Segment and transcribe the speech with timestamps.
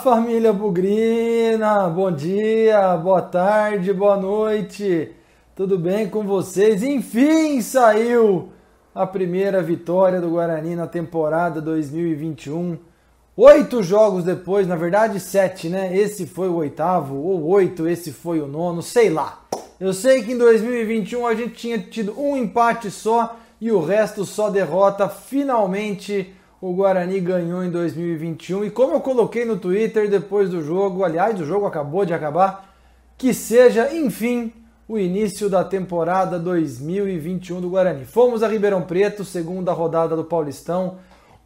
[0.00, 1.86] família Bugrina!
[1.90, 5.12] Bom dia, boa tarde, boa noite!
[5.54, 6.82] Tudo bem com vocês?
[6.82, 8.48] Enfim, saiu
[8.94, 12.78] a primeira vitória do Guarani na temporada 2021.
[13.36, 15.94] Oito jogos depois, na verdade sete, né?
[15.94, 19.44] Esse foi o oitavo, ou oito, esse foi o nono, sei lá.
[19.78, 24.24] Eu sei que em 2021 a gente tinha tido um empate só e o resto
[24.24, 25.10] só derrota.
[25.10, 28.66] Finalmente o Guarani ganhou em 2021.
[28.66, 32.74] E como eu coloquei no Twitter depois do jogo, aliás, o jogo acabou de acabar,
[33.16, 34.52] que seja, enfim,
[34.86, 38.04] o início da temporada 2021 do Guarani.
[38.04, 40.96] Fomos a Ribeirão Preto, segunda rodada do Paulistão.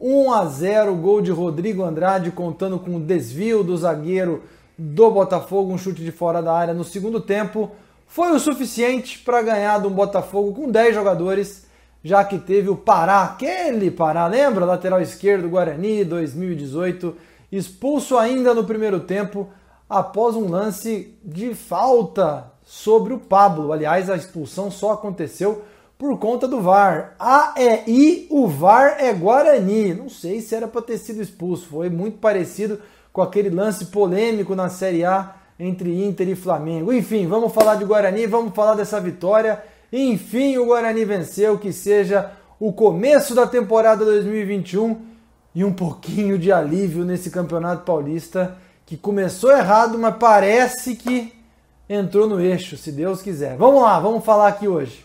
[0.01, 4.43] 1 a 0, gol de Rodrigo Andrade, contando com o desvio do zagueiro
[4.77, 7.71] do Botafogo, um chute de fora da área no segundo tempo.
[8.05, 11.64] Foi o suficiente para ganhar do Botafogo com 10 jogadores
[12.05, 14.63] já que teve o Pará, aquele Pará, lembra?
[14.63, 17.15] Lateral esquerdo, Guarani, 2018,
[17.51, 19.49] expulso ainda no primeiro tempo
[19.89, 23.73] após um lance de falta sobre o Pablo.
[23.73, 25.63] Aliás, a expulsão só aconteceu
[25.97, 27.15] por conta do VAR.
[27.17, 29.95] A é I, o VAR é Guarani.
[29.95, 32.79] Não sei se era para ter sido expulso, foi muito parecido
[33.11, 36.93] com aquele lance polêmico na Série A entre Inter e Flamengo.
[36.93, 39.59] Enfim, vamos falar de Guarani, vamos falar dessa vitória
[39.91, 44.99] enfim, o Guarani venceu, que seja o começo da temporada 2021
[45.53, 51.33] e um pouquinho de alívio nesse Campeonato Paulista que começou errado, mas parece que
[51.89, 53.57] entrou no eixo, se Deus quiser.
[53.57, 55.03] Vamos lá, vamos falar aqui hoje.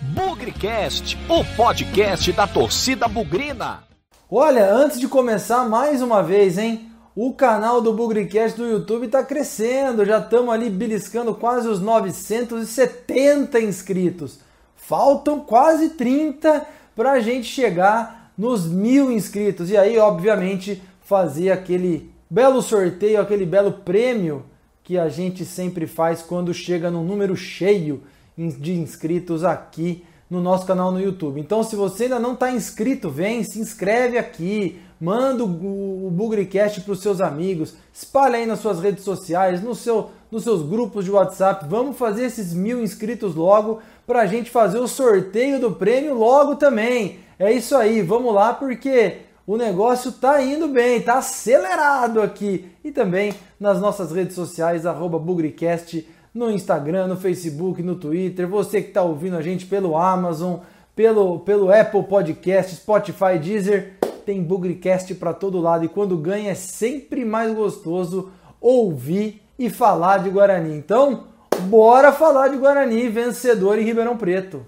[0.00, 3.82] Bugrecast, o podcast da torcida bugrina.
[4.30, 6.87] Olha, antes de começar mais uma vez, hein?
[7.20, 13.60] O canal do Bugricast do YouTube está crescendo, já estamos ali beliscando quase os 970
[13.60, 14.38] inscritos.
[14.76, 19.68] Faltam quase 30 para a gente chegar nos mil inscritos.
[19.68, 24.44] E aí, obviamente, fazer aquele belo sorteio, aquele belo prêmio
[24.84, 28.04] que a gente sempre faz quando chega num número cheio
[28.36, 31.40] de inscritos aqui no nosso canal no YouTube.
[31.40, 36.92] Então, se você ainda não está inscrito, vem, se inscreve aqui, manda o, Bugricast para
[36.92, 41.10] os seus amigos, espalha aí nas suas redes sociais, no seu, nos seus grupos de
[41.10, 41.66] WhatsApp.
[41.68, 46.56] Vamos fazer esses mil inscritos logo para a gente fazer o sorteio do prêmio logo
[46.56, 47.20] também.
[47.38, 52.70] É isso aí, vamos lá porque o negócio tá indo bem, tá acelerado aqui.
[52.84, 58.88] E também nas nossas redes sociais, Bugricast no Instagram, no Facebook, no Twitter, você que
[58.88, 60.58] está ouvindo a gente pelo Amazon,
[60.94, 63.97] pelo, pelo Apple Podcast, Spotify, Deezer,
[64.28, 68.30] tem Bugrecast para todo lado e quando ganha é sempre mais gostoso
[68.60, 70.76] ouvir e falar de Guarani.
[70.76, 71.28] Então,
[71.62, 74.66] bora falar de Guarani, vencedor em Ribeirão Preto.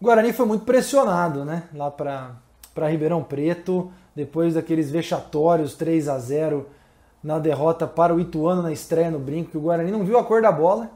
[0.00, 1.64] O Guarani foi muito pressionado, né?
[1.74, 2.38] Lá para
[2.88, 6.64] Ribeirão Preto, depois daqueles vexatórios 3 a 0
[7.24, 10.22] na derrota para o Ituano na estreia no Brinco, que o Guarani não viu a
[10.22, 10.92] cor da bola.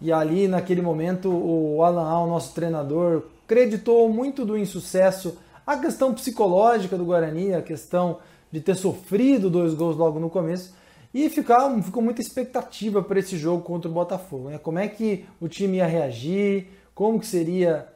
[0.00, 5.36] E ali, naquele momento, o Alan Al, nosso treinador, creditou muito do insucesso
[5.66, 8.18] a questão psicológica do Guarani, a questão
[8.50, 10.74] de ter sofrido dois gols logo no começo.
[11.12, 14.50] E ficou, ficou muita expectativa para esse jogo contra o Botafogo.
[14.50, 14.58] Né?
[14.58, 17.88] Como é que o time ia reagir, como que seria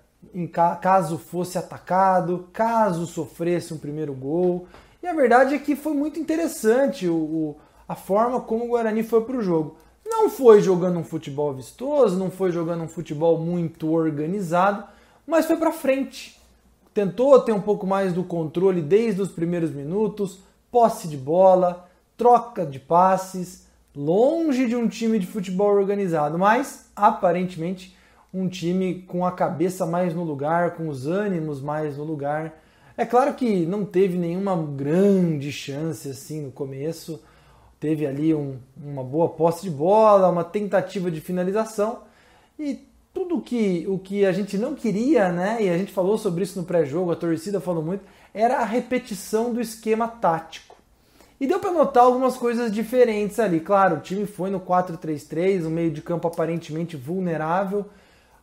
[0.80, 4.66] caso fosse atacado, caso sofresse um primeiro gol.
[5.02, 7.56] E a verdade é que foi muito interessante o, o
[7.88, 9.76] a forma como o Guarani foi para o jogo.
[10.22, 14.84] Não foi jogando um futebol vistoso, não foi jogando um futebol muito organizado,
[15.26, 16.40] mas foi para frente.
[16.94, 20.38] Tentou ter um pouco mais do controle desde os primeiros minutos,
[20.70, 23.66] posse de bola, troca de passes,
[23.96, 27.96] longe de um time de futebol organizado, mas aparentemente
[28.32, 32.62] um time com a cabeça mais no lugar, com os ânimos mais no lugar
[32.96, 37.20] é claro que não teve nenhuma grande chance assim no começo.
[37.82, 42.02] Teve ali um, uma boa posse de bola, uma tentativa de finalização
[42.56, 42.78] e
[43.12, 45.58] tudo que, o que a gente não queria, né?
[45.60, 49.52] E a gente falou sobre isso no pré-jogo, a torcida falou muito, era a repetição
[49.52, 50.76] do esquema tático.
[51.40, 53.58] E deu para notar algumas coisas diferentes ali.
[53.58, 57.86] Claro, o time foi no 4-3-3, um meio de campo aparentemente vulnerável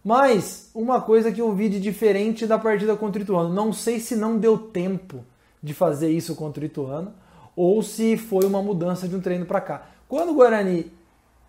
[0.04, 4.00] mas uma coisa que eu vi de diferente da partida contra o Ituano, não sei
[4.00, 5.26] se não deu tempo
[5.62, 7.14] de fazer isso contra o Ituano
[7.62, 9.84] ou se foi uma mudança de um treino para cá.
[10.08, 10.90] Quando o Guarani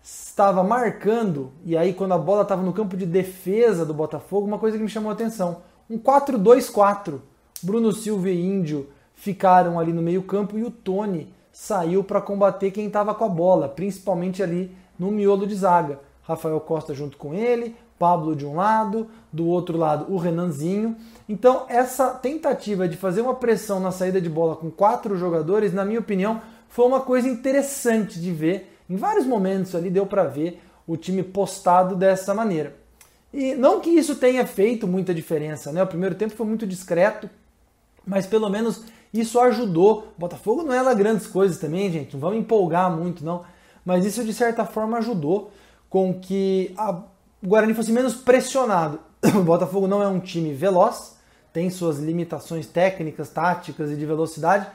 [0.03, 4.59] estava marcando, e aí quando a bola estava no campo de defesa do Botafogo, uma
[4.59, 7.21] coisa que me chamou a atenção, um 4-2-4.
[7.63, 12.87] Bruno Silva e Índio ficaram ali no meio-campo e o Tony saiu para combater quem
[12.87, 15.97] estava com a bola, principalmente ali no miolo de zaga.
[16.23, 20.95] Rafael Costa junto com ele, Pablo de um lado, do outro lado o Renanzinho.
[21.29, 25.85] Então, essa tentativa de fazer uma pressão na saída de bola com quatro jogadores, na
[25.85, 28.75] minha opinião, foi uma coisa interessante de ver.
[28.89, 32.75] Em vários momentos ali deu para ver o time postado dessa maneira.
[33.31, 35.83] E não que isso tenha feito muita diferença, né?
[35.83, 37.29] O primeiro tempo foi muito discreto,
[38.03, 38.83] mas pelo menos
[39.13, 40.07] isso ajudou.
[40.17, 43.43] O Botafogo não é lá grandes coisas também, gente, não vamos empolgar muito não,
[43.85, 45.51] mas isso de certa forma ajudou
[45.87, 47.03] com que a,
[47.41, 48.99] o Guarani fosse menos pressionado.
[49.35, 51.15] O Botafogo não é um time veloz,
[51.53, 54.67] tem suas limitações técnicas, táticas e de velocidade,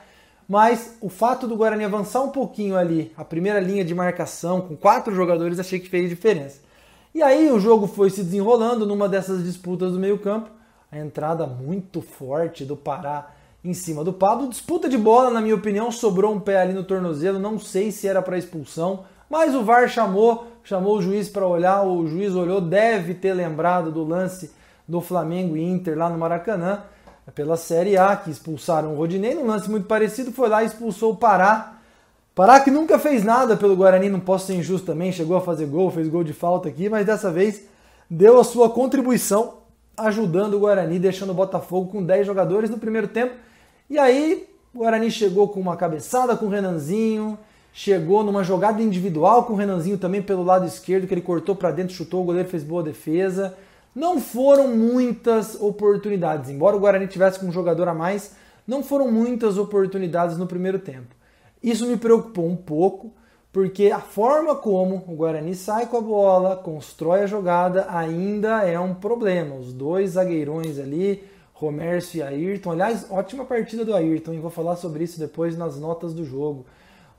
[0.47, 4.75] mas o fato do Guarani avançar um pouquinho ali, a primeira linha de marcação com
[4.75, 6.61] quatro jogadores, achei que fez diferença.
[7.13, 10.49] E aí o jogo foi se desenrolando numa dessas disputas do meio-campo,
[10.89, 13.31] a entrada muito forte do Pará
[13.63, 14.47] em cima do Pablo.
[14.47, 18.07] Disputa de bola, na minha opinião, sobrou um pé ali no tornozelo, não sei se
[18.07, 22.59] era para expulsão, mas o VAR chamou, chamou o juiz para olhar, o juiz olhou,
[22.59, 24.51] deve ter lembrado do lance
[24.85, 26.83] do Flamengo e Inter lá no Maracanã,
[27.33, 31.13] pela Série A, que expulsaram o Rodinei, num lance muito parecido, foi lá e expulsou
[31.13, 31.77] o Pará.
[32.35, 35.67] Pará que nunca fez nada pelo Guarani, não posso ser injusto também, chegou a fazer
[35.67, 37.61] gol, fez gol de falta aqui, mas dessa vez
[38.09, 39.59] deu a sua contribuição
[39.95, 43.35] ajudando o Guarani, deixando o Botafogo com 10 jogadores no primeiro tempo.
[43.89, 47.39] E aí o Guarani chegou com uma cabeçada com o Renanzinho,
[47.77, 51.69] chegou numa jogada individual com o Renanzinho também pelo lado esquerdo, que ele cortou para
[51.69, 53.55] dentro, chutou, o goleiro fez boa defesa.
[53.93, 58.35] Não foram muitas oportunidades, embora o Guarani tivesse com um jogador a mais,
[58.65, 61.15] não foram muitas oportunidades no primeiro tempo.
[61.61, 63.13] Isso me preocupou um pouco,
[63.53, 68.79] porque a forma como o Guarani sai com a bola, constrói a jogada, ainda é
[68.79, 69.53] um problema.
[69.53, 72.71] Os dois zagueirões ali, Romércio e Ayrton.
[72.71, 76.65] Aliás, ótima partida do Ayrton, e vou falar sobre isso depois nas notas do jogo.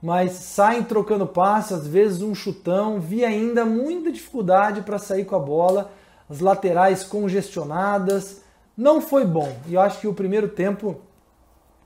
[0.01, 3.01] Mas saem trocando passes, às vezes um chutão.
[3.01, 5.91] Vi ainda muita dificuldade para sair com a bola,
[6.31, 8.43] as laterais congestionadas.
[8.77, 9.53] Não foi bom.
[9.67, 11.01] E eu acho que o primeiro tempo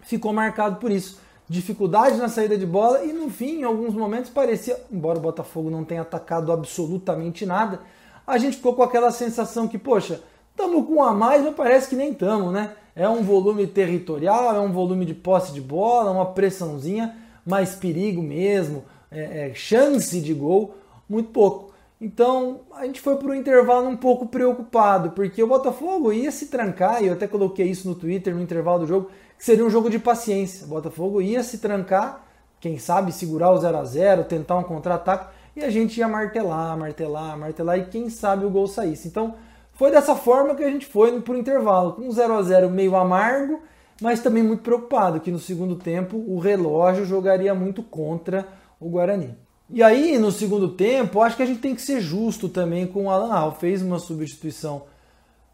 [0.02, 1.22] ficou marcado por isso
[1.52, 5.70] dificuldade na saída de bola e no fim, em alguns momentos, parecia, embora o Botafogo
[5.70, 7.80] não tenha atacado absolutamente nada,
[8.26, 11.90] a gente ficou com aquela sensação que, poxa, estamos com um a mais, mas parece
[11.90, 12.72] que nem estamos, né?
[12.96, 17.14] É um volume territorial, é um volume de posse de bola, uma pressãozinha,
[17.44, 20.74] mais perigo mesmo, é, é, chance de gol,
[21.08, 21.72] muito pouco.
[22.00, 26.46] Então a gente foi para o intervalo um pouco preocupado, porque o Botafogo ia se
[26.46, 29.70] trancar, e eu até coloquei isso no Twitter no intervalo do jogo, que seria um
[29.70, 30.66] jogo de paciência.
[30.66, 32.24] O Botafogo ia se trancar,
[32.58, 36.76] quem sabe segurar o 0 a 0 tentar um contra-ataque, e a gente ia martelar,
[36.76, 39.06] martelar, martelar, e quem sabe o gol saísse.
[39.06, 39.34] Então,
[39.74, 42.96] foi dessa forma que a gente foi por intervalo, com um 0 a 0 meio
[42.96, 43.60] amargo,
[44.00, 48.46] mas também muito preocupado, que no segundo tempo o relógio jogaria muito contra
[48.80, 49.34] o Guarani.
[49.74, 53.06] E aí, no segundo tempo, acho que a gente tem que ser justo também com
[53.06, 53.54] o Alan Al.
[53.54, 54.82] Fez uma substituição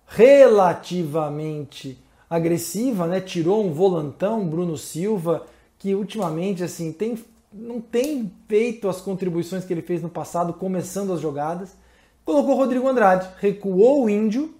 [0.06, 1.96] relativamente
[2.28, 3.20] agressiva, né?
[3.20, 5.46] Tirou um volantão, Bruno Silva,
[5.78, 7.16] que ultimamente assim tem,
[7.52, 11.76] não tem feito as contribuições que ele fez no passado, começando as jogadas.
[12.24, 14.54] Colocou Rodrigo Andrade, recuou o Índio,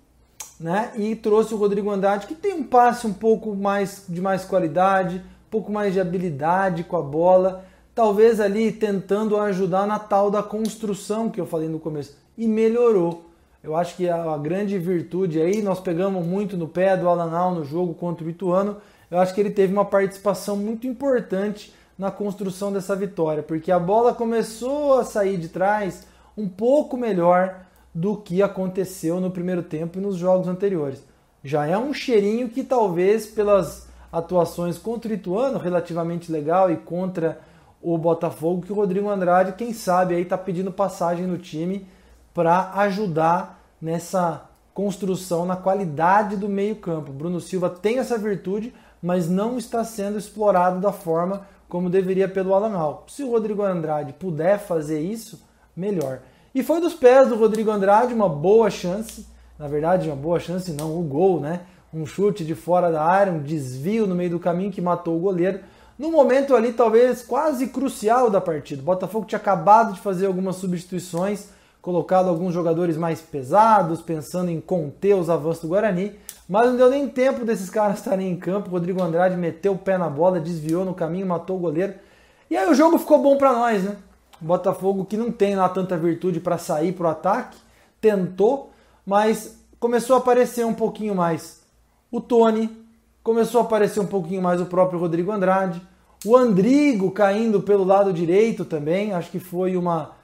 [0.58, 0.92] né?
[0.96, 5.18] E trouxe o Rodrigo Andrade, que tem um passe um pouco mais de mais qualidade,
[5.18, 7.64] um pouco mais de habilidade com a bola,
[7.94, 12.16] talvez ali tentando ajudar na tal da construção que eu falei no começo.
[12.36, 13.24] E melhorou.
[13.62, 17.54] Eu acho que a, a, grande virtude aí, nós pegamos muito no pé do Alanal
[17.54, 18.76] no jogo contra o Ituano.
[19.10, 23.78] Eu acho que ele teve uma participação muito importante na construção dessa vitória, porque a
[23.78, 27.66] bola começou a sair de trás um pouco melhor
[27.98, 31.02] do que aconteceu no primeiro tempo e nos jogos anteriores.
[31.42, 37.40] Já é um cheirinho que talvez pelas atuações contra o Ituano, relativamente legal, e contra
[37.82, 41.88] o Botafogo, que o Rodrigo Andrade, quem sabe aí está pedindo passagem no time
[42.32, 47.10] para ajudar nessa construção, na qualidade do meio-campo.
[47.10, 52.54] Bruno Silva tem essa virtude, mas não está sendo explorado da forma como deveria pelo
[52.54, 53.04] Alan Hall.
[53.08, 55.42] Se o Rodrigo Andrade puder fazer isso,
[55.74, 56.20] melhor.
[56.54, 59.26] E foi dos pés do Rodrigo Andrade uma boa chance,
[59.58, 61.60] na verdade, uma boa chance não, o gol, né?
[61.92, 65.20] Um chute de fora da área, um desvio no meio do caminho que matou o
[65.20, 65.60] goleiro.
[65.98, 68.82] No momento ali, talvez quase crucial da partida.
[68.82, 71.48] O Botafogo tinha acabado de fazer algumas substituições
[71.80, 76.14] colocado alguns jogadores mais pesados, pensando em conter os avanços do Guarani,
[76.48, 78.70] mas não deu nem tempo desses caras estarem em campo.
[78.70, 81.94] Rodrigo Andrade meteu o pé na bola, desviou no caminho, matou o goleiro.
[82.50, 83.96] E aí o jogo ficou bom para nós, né?
[84.40, 87.56] O Botafogo que não tem lá tanta virtude para sair pro ataque,
[88.00, 88.70] tentou,
[89.04, 91.62] mas começou a aparecer um pouquinho mais
[92.10, 92.70] o Tony,
[93.22, 95.82] começou a aparecer um pouquinho mais o próprio Rodrigo Andrade,
[96.24, 100.16] o Andrigo caindo pelo lado direito também, acho que foi uma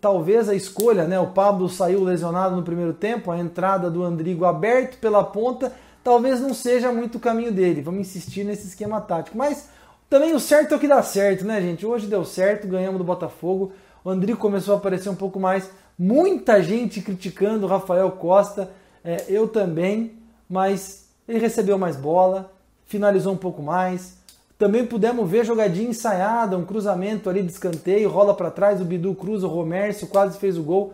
[0.00, 1.18] talvez a escolha, né?
[1.20, 6.40] O Pablo saiu lesionado no primeiro tempo, a entrada do Andrigo aberto pela ponta, talvez
[6.40, 7.82] não seja muito o caminho dele.
[7.82, 9.36] Vamos insistir nesse esquema tático.
[9.36, 9.68] Mas
[10.12, 11.86] também o certo é o que dá certo, né, gente?
[11.86, 13.72] Hoje deu certo, ganhamos do Botafogo.
[14.04, 15.70] O Andrigo começou a aparecer um pouco mais.
[15.98, 18.70] Muita gente criticando o Rafael Costa,
[19.02, 22.52] é, eu também, mas ele recebeu mais bola,
[22.84, 24.18] finalizou um pouco mais.
[24.58, 29.14] Também pudemos ver jogadinha ensaiada, um cruzamento ali de escanteio, rola para trás, o Bidu
[29.14, 30.92] cruza, o Romércio quase fez o gol.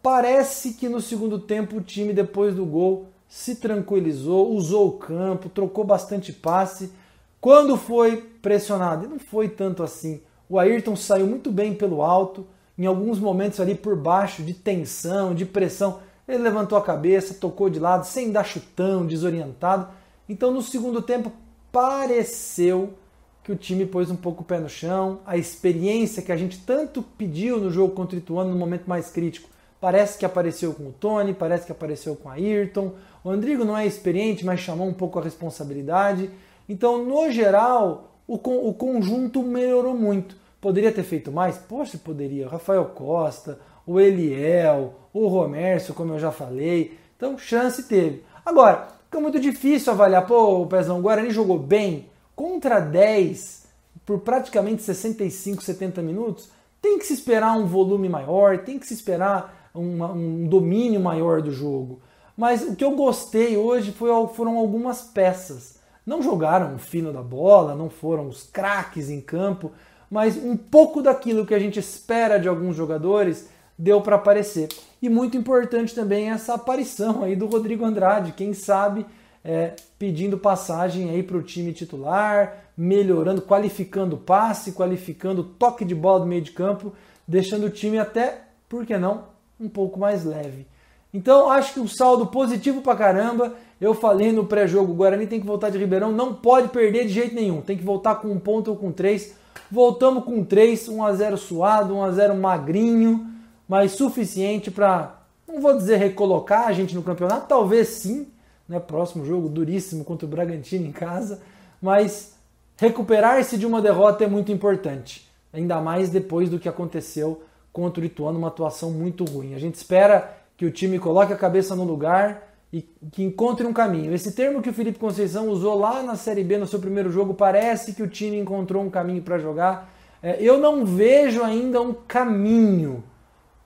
[0.00, 5.48] Parece que no segundo tempo o time, depois do gol, se tranquilizou, usou o campo,
[5.48, 6.92] trocou bastante passe.
[7.40, 10.20] Quando foi pressionado, e não foi tanto assim.
[10.48, 15.34] O Ayrton saiu muito bem pelo alto, em alguns momentos ali por baixo, de tensão,
[15.34, 16.00] de pressão.
[16.26, 19.88] Ele levantou a cabeça, tocou de lado, sem dar chutão, desorientado.
[20.28, 21.30] Então no segundo tempo
[21.70, 22.94] pareceu
[23.42, 26.58] que o time pôs um pouco o pé no chão, a experiência que a gente
[26.60, 29.48] tanto pediu no jogo contra o Ituano no momento mais crítico,
[29.80, 32.92] parece que apareceu com o Tony, parece que apareceu com a Ayrton.
[33.24, 36.30] O Andrigo não é experiente, mas chamou um pouco a responsabilidade.
[36.68, 40.36] Então, no geral, o, o conjunto melhorou muito.
[40.60, 41.58] Poderia ter feito mais?
[41.58, 42.48] Poxa, poderia.
[42.48, 46.96] Rafael Costa, o Eliel, o Romércio, como eu já falei.
[47.16, 48.22] Então, chance teve.
[48.46, 50.26] Agora, fica muito difícil avaliar.
[50.26, 52.06] Pô, o Pezão, o Guarani jogou bem
[52.36, 53.66] contra 10
[54.06, 58.94] por praticamente 65, 70 minutos, tem que se esperar um volume maior, tem que se
[58.94, 62.00] esperar uma, um domínio maior do jogo.
[62.36, 65.79] Mas o que eu gostei hoje foi, foram algumas peças.
[66.10, 69.70] Não jogaram o fino da bola, não foram os craques em campo,
[70.10, 73.48] mas um pouco daquilo que a gente espera de alguns jogadores
[73.78, 74.68] deu para aparecer.
[75.00, 79.06] E muito importante também essa aparição aí do Rodrigo Andrade, quem sabe
[79.44, 85.84] é, pedindo passagem aí para o time titular, melhorando, qualificando o passe, qualificando o toque
[85.84, 86.92] de bola do meio de campo,
[87.24, 89.26] deixando o time até, por que não,
[89.60, 90.66] um pouco mais leve.
[91.12, 93.54] Então acho que um saldo positivo para caramba.
[93.80, 97.12] Eu falei no pré-jogo, o Guarani tem que voltar de Ribeirão, não pode perder de
[97.12, 99.34] jeito nenhum, tem que voltar com um ponto ou com três.
[99.70, 103.26] Voltamos com três, 1 a 0 suado, 1 a 0 magrinho,
[103.68, 108.26] mas suficiente para, não vou dizer recolocar a gente no campeonato, talvez sim,
[108.68, 108.78] né?
[108.78, 111.40] Próximo jogo duríssimo contra o Bragantino em casa,
[111.80, 112.34] mas
[112.76, 118.06] recuperar-se de uma derrota é muito importante, ainda mais depois do que aconteceu contra o
[118.06, 119.54] Ituano, uma atuação muito ruim.
[119.54, 123.72] A gente espera que o time coloque a cabeça no lugar e que encontre um
[123.72, 124.12] caminho.
[124.12, 127.32] Esse termo que o Felipe Conceição usou lá na Série B no seu primeiro jogo,
[127.32, 129.90] parece que o time encontrou um caminho para jogar.
[130.22, 133.02] É, eu não vejo ainda um caminho,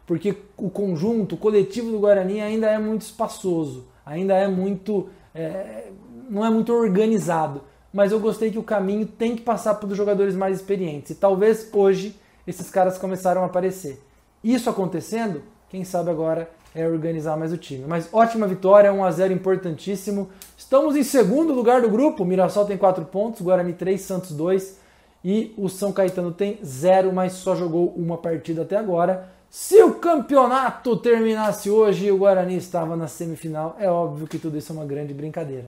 [0.06, 5.08] porque o conjunto, o coletivo do Guarani ainda é muito espaçoso ainda é muito.
[5.34, 5.88] É,
[6.30, 7.62] não é muito organizado.
[7.92, 11.10] Mas eu gostei que o caminho tem que passar pelos jogadores mais experientes.
[11.10, 12.14] E talvez hoje
[12.46, 14.00] esses caras começaram a aparecer.
[14.44, 17.85] Isso acontecendo, quem sabe agora é organizar mais o time.
[17.87, 20.28] Mas ótima vitória, 1 a 0 importantíssimo.
[20.57, 22.25] Estamos em segundo lugar do grupo.
[22.25, 24.78] Mirassol tem 4 pontos, Guarani 3, Santos 2
[25.25, 29.28] e o São Caetano tem 0, mas só jogou uma partida até agora.
[29.49, 34.59] Se o campeonato terminasse hoje e o Guarani estava na semifinal, é óbvio que tudo
[34.59, 35.64] isso é uma grande brincadeira.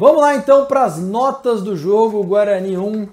[0.00, 2.24] Vamos lá então para as notas do jogo.
[2.24, 3.06] Guarani 1,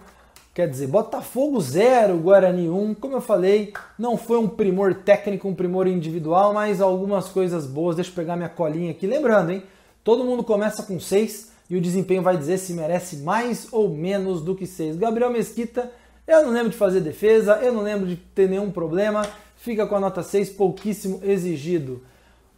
[0.53, 2.94] Quer dizer, Botafogo 0, Guarani 1.
[2.94, 7.98] Como eu falei, não foi um primor técnico, um primor individual, mas algumas coisas boas.
[7.98, 9.06] Deixa eu pegar minha colinha aqui.
[9.06, 9.63] Lembrando, hein?
[10.01, 14.41] Todo mundo começa com 6 e o desempenho vai dizer se merece mais ou menos
[14.41, 14.96] do que 6.
[14.96, 15.91] Gabriel Mesquita,
[16.25, 19.27] eu não lembro de fazer defesa, eu não lembro de ter nenhum problema.
[19.58, 22.01] Fica com a nota 6, pouquíssimo exigido.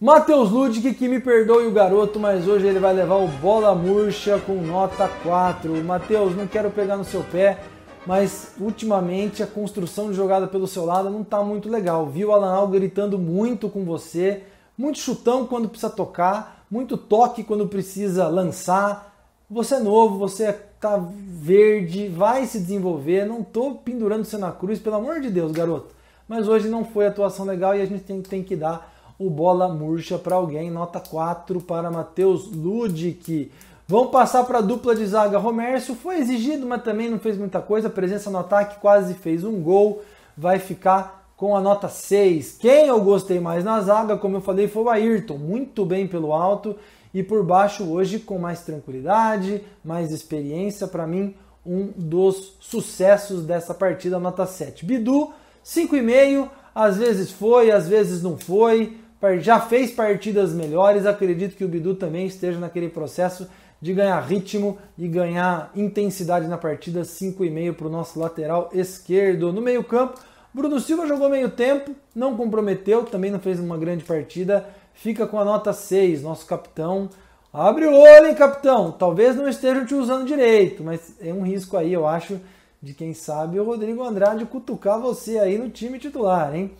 [0.01, 4.39] Matheus Ludic, que me perdoe o garoto, mas hoje ele vai levar o bola murcha
[4.39, 5.83] com nota 4.
[5.83, 7.57] Matheus, não quero pegar no seu pé
[8.05, 12.07] mas ultimamente a construção de jogada pelo seu lado não está muito legal.
[12.07, 14.43] Viu o Alan gritando muito com você,
[14.77, 19.15] muito chutão quando precisa tocar, muito toque quando precisa lançar.
[19.49, 23.25] Você é novo, você tá verde, vai se desenvolver.
[23.25, 25.93] Não tô pendurando você na cruz, pelo amor de Deus, garoto.
[26.27, 29.67] Mas hoje não foi atuação legal e a gente tem, tem que dar o bola
[29.67, 30.71] murcha para alguém.
[30.71, 33.51] Nota 4 para Matheus Ludic.
[33.85, 35.37] Vamos passar para a dupla de zaga.
[35.37, 37.89] Romércio foi exigido, mas também não fez muita coisa.
[37.89, 40.01] Presença no ataque, quase fez um gol.
[40.37, 42.57] Vai ficar com a nota 6.
[42.59, 45.37] Quem eu gostei mais na zaga, como eu falei, foi o Ayrton.
[45.37, 46.75] Muito bem pelo alto
[47.13, 50.87] e por baixo hoje com mais tranquilidade, mais experiência.
[50.87, 51.35] Para mim,
[51.65, 54.85] um dos sucessos dessa partida, nota 7.
[54.85, 55.31] Bidu,
[55.65, 58.98] 5,5, às vezes foi, às vezes não foi,
[59.39, 63.47] já fez partidas melhores, acredito que o Bidu também esteja naquele processo
[63.81, 69.53] de ganhar ritmo e ganhar intensidade na partida, 5,5 para o nosso lateral esquerdo.
[69.53, 70.19] No meio campo,
[70.53, 75.39] Bruno Silva jogou meio tempo, não comprometeu, também não fez uma grande partida, fica com
[75.39, 77.09] a nota 6, nosso capitão.
[77.53, 78.91] Abre o olho, hein, capitão?
[78.91, 82.39] Talvez não estejam te usando direito, mas é um risco aí, eu acho,
[82.81, 86.71] de quem sabe o Rodrigo Andrade cutucar você aí no time titular, hein?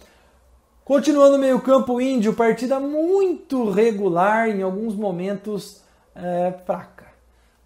[0.90, 5.84] Continuando no meio-campo, Índio, partida muito regular, em alguns momentos
[6.16, 7.06] é, fraca.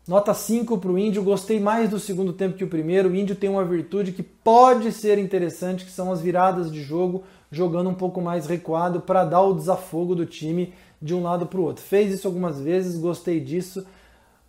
[0.06, 3.08] Nota 5 para o Índio, gostei mais do segundo tempo que o primeiro.
[3.08, 7.24] O Índio tem uma virtude que pode ser interessante, que são as viradas de jogo,
[7.50, 11.62] jogando um pouco mais recuado para dar o desafogo do time de um lado para
[11.62, 11.82] o outro.
[11.82, 13.88] Fez isso algumas vezes, gostei disso.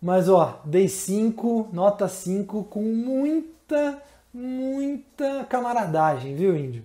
[0.01, 4.03] Mas ó, dei 5, nota 5 com muita,
[4.33, 6.83] muita camaradagem, viu, Índio?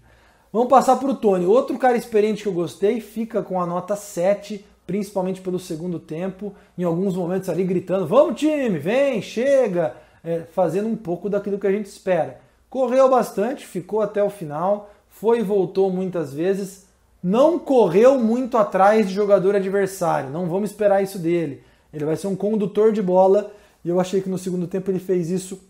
[0.52, 1.47] Vamos passar para o Tony.
[1.47, 6.52] Outro cara experiente que eu gostei, fica com a nota 7 principalmente pelo segundo tempo,
[6.76, 11.66] em alguns momentos ali gritando: vamos time, vem, chega, é, fazendo um pouco daquilo que
[11.69, 12.40] a gente espera.
[12.69, 16.88] Correu bastante, ficou até o final, foi e voltou muitas vezes,
[17.23, 21.62] não correu muito atrás de jogador adversário, não vamos esperar isso dele.
[21.95, 23.52] Ele vai ser um condutor de bola
[23.85, 25.62] e eu achei que no segundo tempo ele fez isso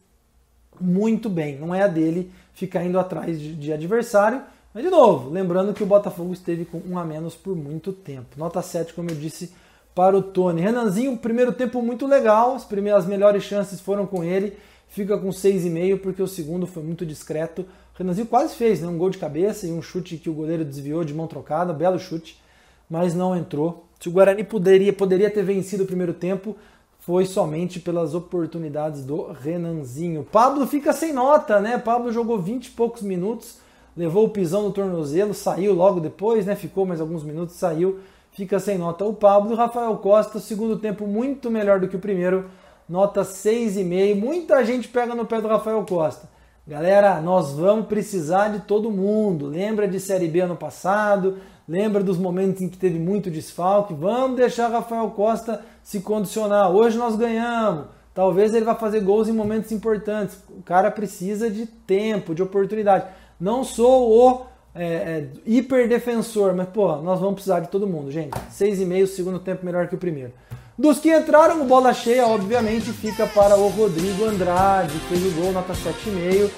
[0.81, 1.59] muito bem.
[1.59, 4.41] Não é a dele ficar indo atrás de, de adversário
[4.73, 8.29] mas, de novo, lembrando que o Botafogo esteve com um a menos por muito tempo.
[8.37, 9.53] Nota 7, como eu disse,
[9.93, 10.63] para o Tony.
[10.63, 15.99] Renanzinho, primeiro tempo muito legal, as primeiras melhores chances foram com ele, fica com 6,5
[16.01, 17.63] porque o segundo foi muito discreto.
[17.63, 18.87] O Renanzinho quase fez né?
[18.87, 21.99] um gol de cabeça e um chute que o goleiro desviou de mão trocada, belo
[21.99, 22.41] chute,
[22.89, 23.87] mas não entrou.
[23.99, 26.57] Se o Guarani poderia, poderia ter vencido o primeiro tempo,
[27.01, 30.25] foi somente pelas oportunidades do Renanzinho.
[30.31, 31.77] Pablo fica sem nota, né?
[31.77, 33.59] Pablo jogou 20 e poucos minutos
[34.01, 36.57] levou o pisão no tornozelo, saiu logo depois, né?
[36.57, 38.01] Ficou mais alguns minutos, saiu,
[38.33, 39.05] fica sem nota.
[39.05, 42.47] O Pablo, Rafael Costa, segundo tempo muito melhor do que o primeiro,
[42.89, 44.15] nota 6,5.
[44.19, 46.31] Muita gente pega no pé do Rafael Costa.
[46.67, 49.47] Galera, nós vamos precisar de todo mundo.
[49.47, 51.37] Lembra de Série B ano passado?
[51.69, 53.93] Lembra dos momentos em que teve muito desfalque?
[53.93, 56.71] Vamos deixar Rafael Costa se condicionar.
[56.71, 57.85] Hoje nós ganhamos.
[58.15, 60.39] Talvez ele vá fazer gols em momentos importantes.
[60.49, 63.20] O cara precisa de tempo, de oportunidade.
[63.41, 68.39] Não sou o é, é, hiperdefensor, mas pô, nós vamos precisar de todo mundo, gente.
[68.53, 70.33] 6,5, segundo tempo melhor que o primeiro.
[70.79, 75.41] Dos que entraram, o bola cheia, obviamente, fica para o Rodrigo Andrade, que fez o
[75.41, 76.51] gol, nota 7,5.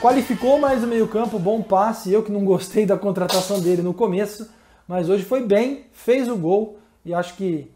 [0.00, 2.12] Qualificou mais o meio-campo, bom passe.
[2.12, 4.48] Eu que não gostei da contratação dele no começo,
[4.86, 7.70] mas hoje foi bem, fez o gol e acho que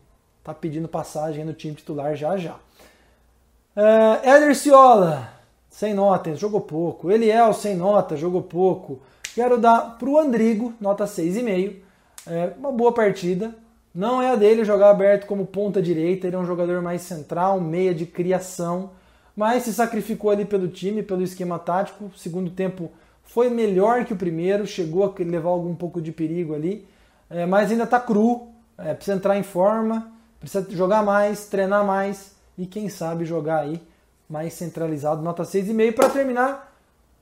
[0.44, 2.56] tá pedindo passagem no time titular já já.
[3.74, 5.35] É, Éder Ciola,
[5.76, 7.10] sem nota, jogou pouco.
[7.10, 8.98] Eliel, sem nota, jogou pouco.
[9.34, 11.74] Quero dar para o Andrigo, nota 6,5.
[12.26, 13.54] É uma boa partida.
[13.94, 17.60] Não é a dele jogar aberto como ponta direita, ele é um jogador mais central,
[17.60, 18.92] meia de criação,
[19.36, 22.10] mas se sacrificou ali pelo time, pelo esquema tático.
[22.16, 22.90] segundo tempo
[23.22, 26.88] foi melhor que o primeiro, chegou a levar algum pouco de perigo ali,
[27.28, 30.10] é, mas ainda está cru, é, precisa entrar em forma,
[30.40, 33.78] precisa jogar mais, treinar mais e quem sabe jogar aí
[34.28, 35.94] mais centralizado, nota 6,5.
[35.94, 36.72] Para terminar,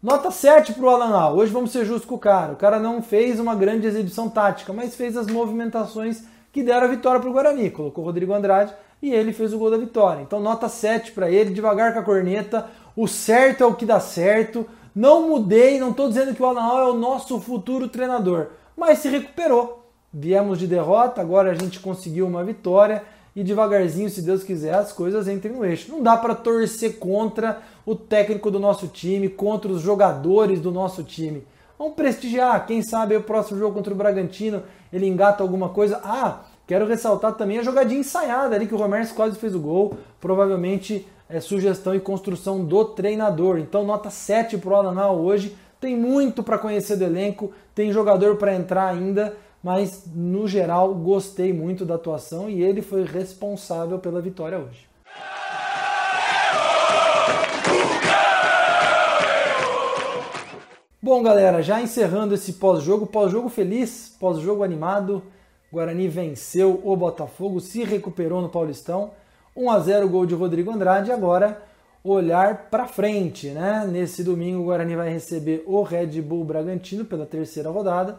[0.03, 1.37] nota 7 para o Alan Al.
[1.37, 2.53] Hoje vamos ser justos com o cara.
[2.53, 6.90] O cara não fez uma grande exibição tática, mas fez as movimentações que deram a
[6.90, 7.71] vitória para o Guarani.
[7.71, 10.23] Colocou o Rodrigo Andrade e ele fez o gol da vitória.
[10.23, 12.67] Então, nota 7 para ele, devagar com a corneta.
[12.97, 14.67] O certo é o que dá certo.
[14.95, 19.01] Não mudei, não estou dizendo que o Alan Al é o nosso futuro treinador, mas
[19.01, 19.85] se recuperou.
[20.12, 23.03] Viemos de derrota, agora a gente conseguiu uma vitória
[23.35, 25.90] e devagarzinho, se Deus quiser, as coisas entrem no eixo.
[25.90, 31.03] Não dá para torcer contra o técnico do nosso time, contra os jogadores do nosso
[31.03, 31.44] time.
[31.77, 36.01] Vamos prestigiar, quem sabe o próximo jogo contra o Bragantino ele engata alguma coisa.
[36.05, 39.97] Ah, quero ressaltar também a jogadinha ensaiada ali que o Romero quase fez o gol,
[40.20, 43.59] provavelmente é sugestão e construção do treinador.
[43.59, 45.57] Então nota 7 pro Alanal hoje.
[45.81, 51.50] Tem muito para conhecer do elenco, tem jogador para entrar ainda mas no geral gostei
[51.50, 54.87] muito da atuação e ele foi responsável pela vitória hoje.
[61.03, 65.22] Bom, galera, já encerrando esse pós-jogo, pós-jogo feliz, pós-jogo animado.
[65.72, 69.12] Guarani venceu o Botafogo, se recuperou no Paulistão.
[69.57, 71.11] 1 a 0 gol de Rodrigo Andrade.
[71.11, 71.62] Agora
[72.03, 73.87] olhar para frente, né?
[73.90, 78.18] Nesse domingo o Guarani vai receber o Red Bull Bragantino pela terceira rodada.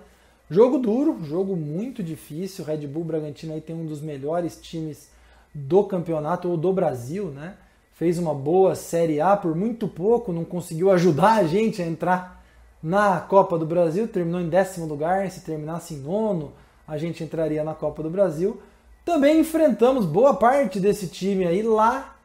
[0.49, 2.65] Jogo duro, jogo muito difícil.
[2.65, 5.09] Red Bull Bragantino aí tem um dos melhores times
[5.53, 7.55] do campeonato ou do Brasil, né?
[7.95, 12.43] fez uma boa Série A por muito pouco, não conseguiu ajudar a gente a entrar
[12.83, 16.53] na Copa do Brasil, terminou em décimo lugar, se terminasse em nono,
[16.87, 18.61] a gente entraria na Copa do Brasil.
[19.03, 22.17] Também enfrentamos boa parte desse time aí lá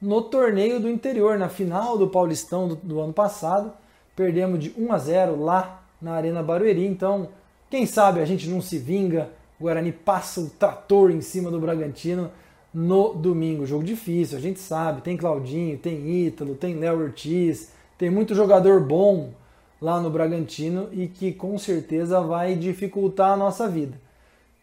[0.00, 3.72] no torneio do interior, na final do Paulistão do, do ano passado.
[4.14, 7.28] Perdemos de 1 a 0 lá na Arena Barueri, então
[7.70, 11.60] quem sabe a gente não se vinga, o Guarani passa o trator em cima do
[11.60, 12.30] Bragantino
[12.72, 13.66] no domingo.
[13.66, 15.00] Jogo difícil, a gente sabe.
[15.00, 19.32] Tem Claudinho, tem Ítalo, tem Léo Ortiz, tem muito jogador bom
[19.80, 23.98] lá no Bragantino e que com certeza vai dificultar a nossa vida.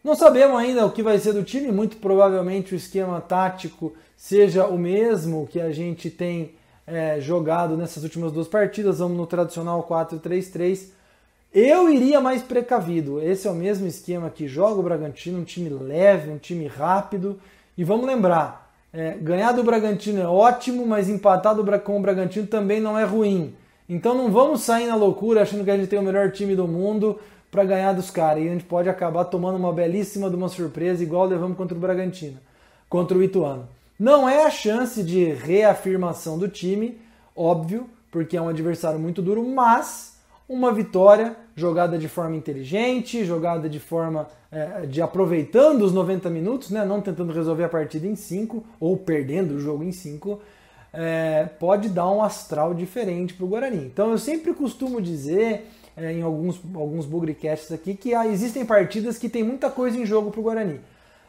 [0.02, 4.66] Não sabemos ainda o que vai ser do time, muito provavelmente o esquema tático seja
[4.66, 6.54] o mesmo que a gente tem
[6.86, 8.98] é, jogado nessas últimas duas partidas.
[8.98, 10.90] Vamos no tradicional 4-3-3.
[11.54, 13.22] Eu iria mais precavido.
[13.22, 17.38] Esse é o mesmo esquema que joga o Bragantino, um time leve, um time rápido
[17.78, 22.46] e vamos lembrar, é, ganhar do Bragantino é ótimo, mas empatar do, com o Bragantino
[22.46, 23.54] também não é ruim.
[23.88, 26.66] Então não vamos sair na loucura achando que a gente tem o melhor time do
[26.66, 27.20] mundo
[27.52, 28.42] para ganhar dos caras.
[28.42, 31.80] E a gente pode acabar tomando uma belíssima de uma surpresa, igual levamos contra o
[31.80, 32.38] Bragantino,
[32.88, 33.68] contra o Ituano.
[33.96, 37.00] Não é a chance de reafirmação do time,
[37.34, 40.16] óbvio, porque é um adversário muito duro, mas
[40.48, 46.70] uma vitória jogada de forma inteligente, jogada de forma é, de aproveitando os 90 minutos,
[46.70, 50.40] né, não tentando resolver a partida em 5 ou perdendo o jogo em 5,
[50.92, 53.86] é, pode dar um astral diferente para o Guarani.
[53.86, 59.18] Então eu sempre costumo dizer é, em alguns, alguns bugricasts aqui que ah, existem partidas
[59.18, 60.80] que tem muita coisa em jogo para o Guarani.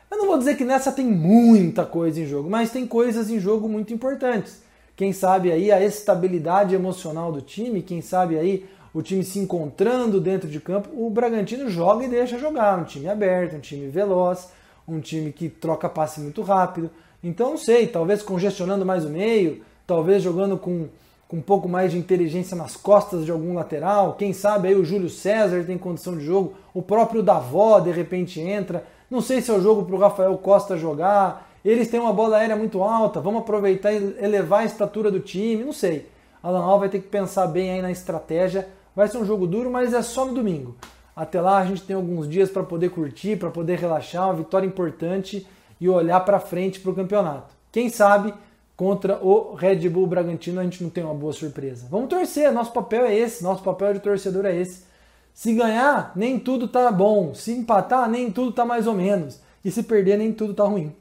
[0.09, 3.39] Eu não vou dizer que nessa tem muita coisa em jogo, mas tem coisas em
[3.39, 4.63] jogo muito importantes.
[4.95, 10.21] Quem sabe aí a estabilidade emocional do time, quem sabe aí o time se encontrando
[10.21, 12.79] dentro de campo, o Bragantino joga e deixa jogar.
[12.79, 14.49] Um time aberto, um time veloz,
[14.87, 16.89] um time que troca passe muito rápido.
[17.21, 20.87] Então, não sei, talvez congestionando mais o meio, talvez jogando com,
[21.27, 24.13] com um pouco mais de inteligência nas costas de algum lateral.
[24.13, 28.39] Quem sabe aí o Júlio César tem condição de jogo, o próprio Davó de repente
[28.39, 28.85] entra.
[29.11, 31.51] Não sei se é o jogo para o Rafael Costa jogar.
[31.65, 35.65] Eles têm uma bola aérea muito alta, vamos aproveitar e elevar a estatura do time.
[35.65, 36.07] Não sei.
[36.41, 39.69] Alan Al vai ter que pensar bem aí na estratégia Vai ser um jogo duro,
[39.69, 40.75] mas é só no domingo.
[41.15, 44.65] Até lá a gente tem alguns dias para poder curtir, para poder relaxar, uma vitória
[44.65, 45.45] importante
[45.79, 47.53] e olhar para frente para o campeonato.
[47.71, 48.33] Quem sabe
[48.75, 51.87] contra o Red Bull Bragantino a gente não tem uma boa surpresa.
[51.89, 54.83] Vamos torcer, nosso papel é esse, nosso papel de torcedor é esse.
[55.33, 57.33] Se ganhar, nem tudo tá bom.
[57.33, 59.41] Se empatar, nem tudo tá mais ou menos.
[59.63, 60.95] E se perder, nem tudo tá ruim.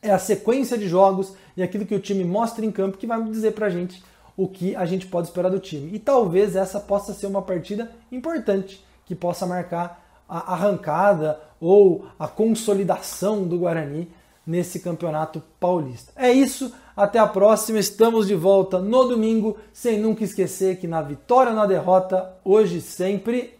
[0.00, 3.22] É a sequência de jogos e aquilo que o time mostra em campo que vai
[3.24, 4.02] dizer pra gente
[4.36, 5.90] o que a gente pode esperar do time.
[5.94, 12.26] E talvez essa possa ser uma partida importante, que possa marcar a arrancada ou a
[12.26, 14.08] consolidação do Guarani
[14.46, 16.12] nesse campeonato paulista.
[16.16, 17.78] É isso, até a próxima.
[17.78, 22.80] Estamos de volta no domingo, sem nunca esquecer que na vitória ou na derrota, hoje
[22.80, 23.58] sempre,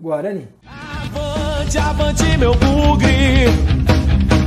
[0.00, 0.48] Guarani.
[0.66, 3.46] Avante, avante, meu bugre,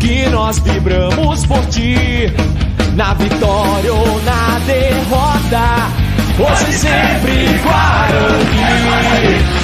[0.02, 2.28] que nós vibramos por ti
[3.00, 5.90] na vitória ou na derrota.
[6.38, 9.59] Hoje sempre Guarani.